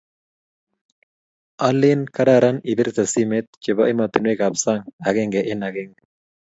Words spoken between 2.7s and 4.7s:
ipirte simet chebo ematinwek ab